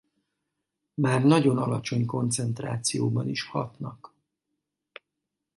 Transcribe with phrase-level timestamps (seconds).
[0.93, 4.13] Már nagyon alacsony koncentrációban is hatnak.